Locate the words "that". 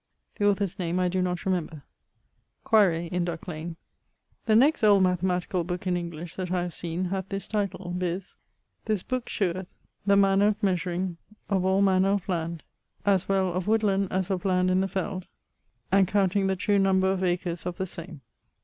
6.37-6.49